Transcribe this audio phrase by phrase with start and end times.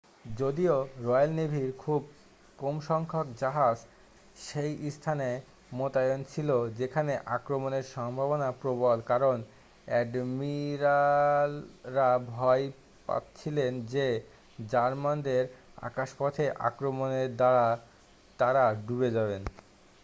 [0.37, 0.75] যদিও
[0.99, 2.01] রয়্যাল নেভির খুব
[2.59, 3.77] কম সংখ্যক জাহাজ
[4.37, 5.29] সেই স্থানে
[5.71, 9.37] মোতায়েন ছিল যেখানে আক্রমণের সম্ভাবনা প্রবল কারণ
[9.87, 12.65] অ্যাডমিরালরা ভয়
[13.07, 14.07] পাচ্ছিলেন যে
[14.71, 15.43] জার্মানদের
[15.81, 17.67] আকাশপথে আক্রমণের দ্বারা
[18.39, 19.41] তাঁরা ডুবে যাবেন